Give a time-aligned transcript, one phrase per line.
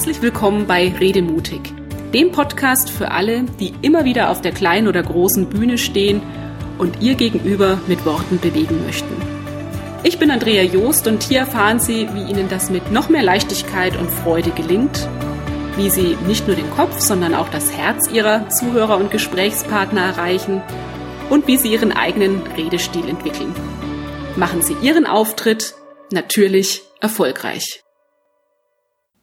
[0.00, 1.60] Herzlich willkommen bei Redemutig,
[2.14, 6.22] dem Podcast für alle, die immer wieder auf der kleinen oder großen Bühne stehen
[6.78, 9.14] und ihr Gegenüber mit Worten bewegen möchten.
[10.02, 13.94] Ich bin Andrea Joost und hier erfahren Sie, wie Ihnen das mit noch mehr Leichtigkeit
[13.98, 15.06] und Freude gelingt,
[15.76, 20.62] wie Sie nicht nur den Kopf, sondern auch das Herz Ihrer Zuhörer und Gesprächspartner erreichen
[21.28, 23.54] und wie Sie Ihren eigenen Redestil entwickeln.
[24.36, 25.74] Machen Sie Ihren Auftritt
[26.10, 27.82] natürlich erfolgreich.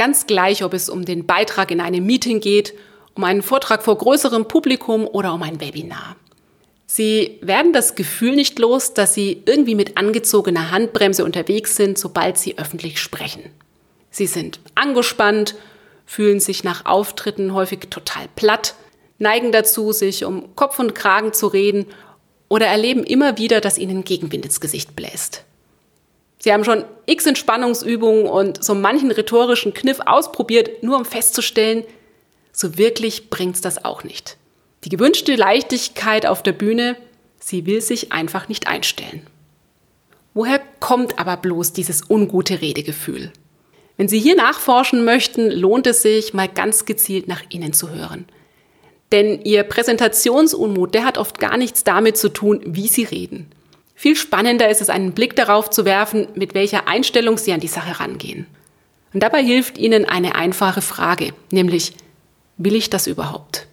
[0.00, 2.72] Ganz gleich, ob es um den Beitrag in einem Meeting geht,
[3.14, 6.16] um einen Vortrag vor größerem Publikum oder um ein Webinar.
[6.86, 12.38] Sie werden das Gefühl nicht los, dass Sie irgendwie mit angezogener Handbremse unterwegs sind, sobald
[12.38, 13.42] Sie öffentlich sprechen.
[14.10, 15.54] Sie sind angespannt,
[16.06, 18.76] fühlen sich nach Auftritten häufig total platt,
[19.18, 21.84] neigen dazu, sich um Kopf und Kragen zu reden
[22.48, 25.44] oder erleben immer wieder, dass ihnen Gegenwind ins Gesicht bläst.
[26.40, 31.84] Sie haben schon x Entspannungsübungen und so manchen rhetorischen Kniff ausprobiert, nur um festzustellen,
[32.50, 34.38] so wirklich bringt's das auch nicht.
[34.84, 36.96] Die gewünschte Leichtigkeit auf der Bühne,
[37.38, 39.26] sie will sich einfach nicht einstellen.
[40.32, 43.32] Woher kommt aber bloß dieses ungute Redegefühl?
[43.98, 48.24] Wenn Sie hier nachforschen möchten, lohnt es sich, mal ganz gezielt nach innen zu hören.
[49.12, 53.50] Denn Ihr Präsentationsunmut, der hat oft gar nichts damit zu tun, wie Sie reden.
[54.00, 57.68] Viel spannender ist es, einen Blick darauf zu werfen, mit welcher Einstellung Sie an die
[57.68, 58.46] Sache rangehen.
[59.12, 61.92] Und dabei hilft Ihnen eine einfache Frage, nämlich,
[62.56, 63.66] will ich das überhaupt?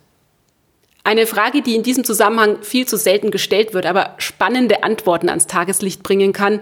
[1.05, 5.47] Eine Frage, die in diesem Zusammenhang viel zu selten gestellt wird, aber spannende Antworten ans
[5.47, 6.59] Tageslicht bringen kann,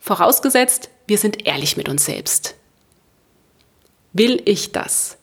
[0.00, 2.56] vorausgesetzt, wir sind ehrlich mit uns selbst.
[4.12, 5.18] Will ich das?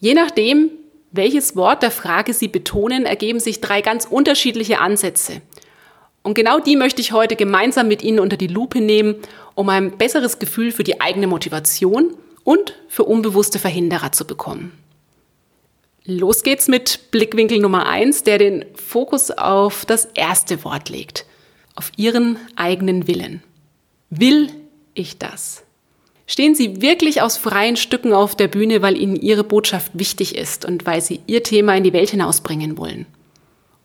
[0.00, 0.68] Je nachdem,
[1.12, 5.42] welches Wort der Frage Sie betonen, ergeben sich drei ganz unterschiedliche Ansätze.
[6.22, 9.16] Und genau die möchte ich heute gemeinsam mit Ihnen unter die Lupe nehmen,
[9.54, 14.72] um ein besseres Gefühl für die eigene Motivation und für unbewusste Verhinderer zu bekommen.
[16.04, 21.26] Los geht's mit Blickwinkel Nummer eins, der den Fokus auf das erste Wort legt,
[21.76, 23.42] auf Ihren eigenen Willen.
[24.10, 24.50] Will
[24.94, 25.62] ich das?
[26.26, 30.64] Stehen Sie wirklich aus freien Stücken auf der Bühne, weil Ihnen Ihre Botschaft wichtig ist
[30.64, 33.06] und weil Sie Ihr Thema in die Welt hinausbringen wollen?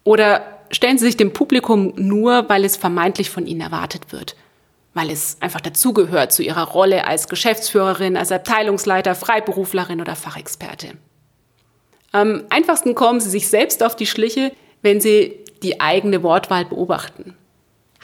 [0.04, 4.36] Oder stellen Sie sich dem Publikum nur, weil es vermeintlich von Ihnen erwartet wird.
[4.94, 10.94] Weil es einfach dazugehört zu Ihrer Rolle als Geschäftsführerin, als Abteilungsleiter, Freiberuflerin oder Fachexperte.
[12.12, 14.52] Am einfachsten kommen Sie sich selbst auf die Schliche,
[14.82, 17.36] wenn Sie die eigene Wortwahl beobachten.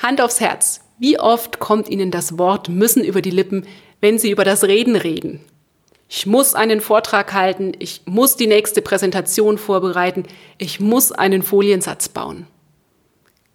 [0.01, 0.81] Hand aufs Herz.
[0.99, 3.65] Wie oft kommt Ihnen das Wort müssen über die Lippen,
[4.01, 5.41] wenn Sie über das Reden reden?
[6.15, 10.25] Ich muss einen Vortrag halten, ich muss die nächste Präsentation vorbereiten,
[10.59, 12.45] ich muss einen Foliensatz bauen.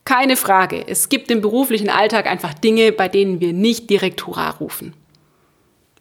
[0.04, 4.50] Keine Frage, es gibt im beruflichen Alltag einfach Dinge, bei denen wir nicht direkt Hurra
[4.50, 4.92] rufen.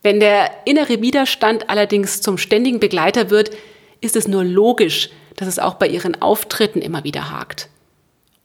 [0.01, 3.51] Wenn der innere Widerstand allerdings zum ständigen Begleiter wird,
[4.01, 7.69] ist es nur logisch, dass es auch bei Ihren Auftritten immer wieder hakt.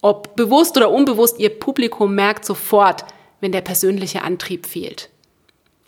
[0.03, 3.07] Ob bewusst oder unbewusst, Ihr Publikum merkt sofort,
[3.41, 5.09] wenn der persönliche Antrieb fehlt.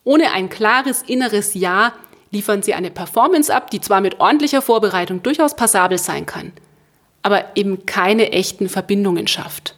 [0.04, 1.92] Ohne ein klares inneres Ja
[2.34, 6.52] liefern Sie eine Performance ab, die zwar mit ordentlicher Vorbereitung durchaus passabel sein kann,
[7.22, 9.74] aber eben keine echten Verbindungen schafft.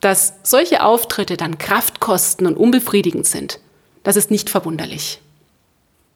[0.00, 3.60] Dass solche Auftritte dann Kraft kosten und unbefriedigend sind,
[4.02, 5.20] das ist nicht verwunderlich.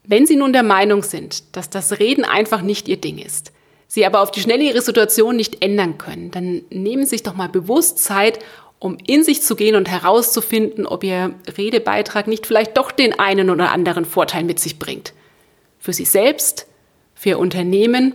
[0.03, 3.53] Wenn Sie nun der Meinung sind, dass das Reden einfach nicht Ihr Ding ist,
[3.89, 7.35] Sie aber auf die Schnelle Ihre Situation nicht ändern können, dann nehmen Sie sich doch
[7.35, 8.41] mal bewusst Zeit,
[8.81, 13.49] um in sich zu gehen und herauszufinden, ob Ihr Redebeitrag nicht vielleicht doch den einen
[13.49, 15.12] oder anderen Vorteil mit sich bringt.
[15.87, 16.67] Für Sie selbst,
[17.15, 18.13] für Ihr Unternehmen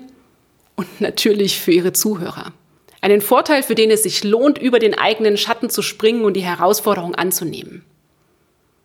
[0.76, 2.52] und natürlich für ihre Zuhörer.
[3.00, 6.44] Einen Vorteil, für den es sich lohnt, über den eigenen Schatten zu springen und die
[6.44, 7.86] Herausforderung anzunehmen.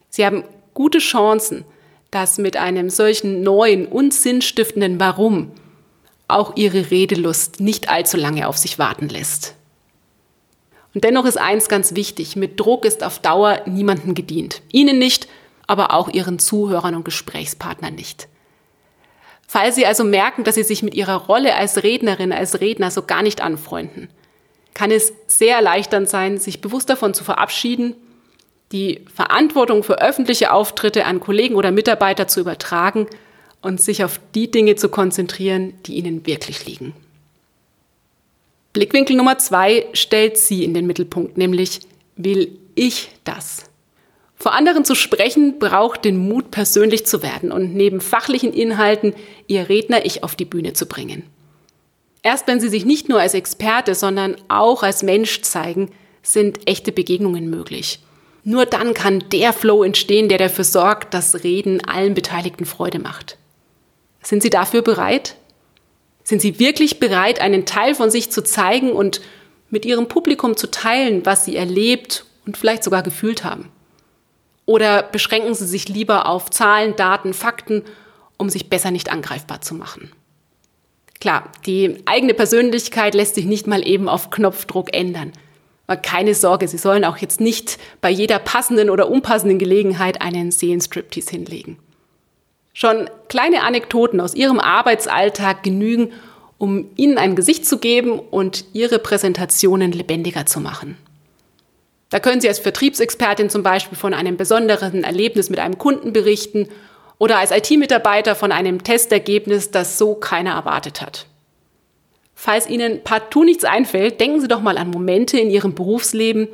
[0.08, 1.64] Sie haben gute Chancen,
[2.12, 5.50] dass mit einem solchen neuen und sinnstiftenden Warum
[6.28, 9.56] auch ihre Redelust nicht allzu lange auf sich warten lässt.
[10.94, 14.62] Und dennoch ist eins ganz wichtig, mit Druck ist auf Dauer niemandem gedient.
[14.70, 15.26] Ihnen nicht,
[15.66, 18.28] aber auch Ihren Zuhörern und Gesprächspartnern nicht.
[19.48, 23.02] Falls Sie also merken, dass Sie sich mit Ihrer Rolle als Rednerin, als Redner so
[23.02, 24.08] gar nicht anfreunden,
[24.74, 27.94] kann es sehr erleichternd sein, sich bewusst davon zu verabschieden,
[28.72, 33.06] die Verantwortung für öffentliche Auftritte an Kollegen oder Mitarbeiter zu übertragen
[33.62, 36.92] und sich auf die Dinge zu konzentrieren, die Ihnen wirklich liegen.
[38.72, 41.80] Blickwinkel Nummer zwei stellt Sie in den Mittelpunkt, nämlich
[42.16, 43.64] will ich das?
[44.36, 49.14] Vor anderen zu sprechen braucht den Mut, persönlich zu werden und neben fachlichen Inhalten
[49.46, 51.24] ihr Redner-Ich auf die Bühne zu bringen.
[52.22, 55.90] Erst wenn sie sich nicht nur als Experte, sondern auch als Mensch zeigen,
[56.22, 58.00] sind echte Begegnungen möglich.
[58.44, 63.38] Nur dann kann der Flow entstehen, der dafür sorgt, dass Reden allen Beteiligten Freude macht.
[64.22, 65.36] Sind Sie dafür bereit?
[66.24, 69.20] Sind Sie wirklich bereit, einen Teil von sich zu zeigen und
[69.70, 73.68] mit Ihrem Publikum zu teilen, was Sie erlebt und vielleicht sogar gefühlt haben?
[74.66, 77.84] Oder beschränken Sie sich lieber auf Zahlen, Daten, Fakten,
[78.36, 80.12] um sich besser nicht angreifbar zu machen?
[81.20, 85.32] Klar, die eigene Persönlichkeit lässt sich nicht mal eben auf Knopfdruck ändern.
[85.86, 90.50] Aber keine Sorge, Sie sollen auch jetzt nicht bei jeder passenden oder unpassenden Gelegenheit einen
[90.50, 91.78] Seelenstriptease hinlegen.
[92.74, 96.12] Schon kleine Anekdoten aus Ihrem Arbeitsalltag genügen,
[96.58, 100.98] um Ihnen ein Gesicht zu geben und Ihre Präsentationen lebendiger zu machen.
[102.16, 106.66] Da können Sie als Vertriebsexpertin zum Beispiel von einem besonderen Erlebnis mit einem Kunden berichten
[107.18, 111.26] oder als IT-Mitarbeiter von einem Testergebnis, das so keiner erwartet hat.
[112.34, 116.48] Falls Ihnen partout nichts einfällt, denken Sie doch mal an Momente in Ihrem Berufsleben,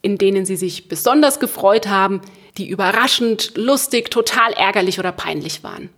[0.00, 2.22] in denen Sie sich besonders gefreut haben,
[2.56, 5.90] die überraschend, lustig, total ärgerlich oder peinlich waren.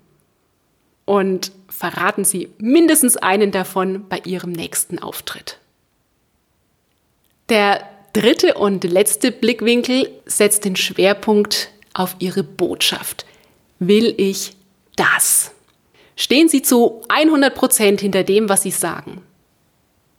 [1.04, 5.60] Und verraten Sie mindestens einen davon bei Ihrem nächsten Auftritt.
[7.48, 13.26] Der dritte und letzte Blickwinkel setzt den Schwerpunkt auf Ihre Botschaft.
[13.78, 14.56] Will ich
[14.96, 15.50] das?
[16.16, 19.20] Stehen Sie zu 100 Prozent hinter dem, was Sie sagen?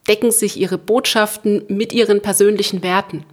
[0.07, 3.25] Decken sich Ihre Botschaften mit Ihren persönlichen Werten?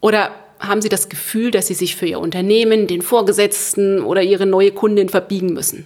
[0.00, 4.46] Oder haben Sie das Gefühl, dass Sie sich für Ihr Unternehmen, den Vorgesetzten oder Ihre
[4.46, 5.84] neue Kundin verbiegen müssen?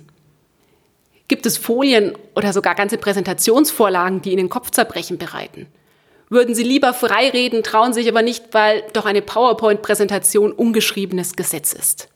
[1.26, 5.66] Gibt es Folien oder sogar ganze Präsentationsvorlagen, die Ihnen Kopfzerbrechen bereiten?
[6.32, 11.74] Würden Sie lieber frei reden, trauen sich aber nicht, weil doch eine PowerPoint-Präsentation ungeschriebenes Gesetz
[11.74, 12.08] ist?